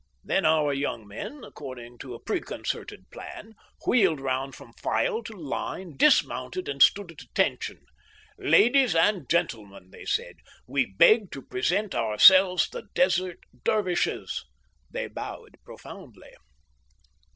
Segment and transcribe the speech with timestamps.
[0.23, 3.53] Then our young men, according to a preconcerted plan,
[3.85, 7.85] wheeled round from file to line, dismounted and stood it attention.
[8.39, 14.43] "Ladies and gentlemen," they said, "we beg to present ourselves the Desert Dervishes."
[14.89, 16.35] They bowed profoundly.